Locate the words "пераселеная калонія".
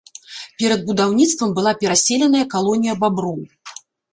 1.83-2.99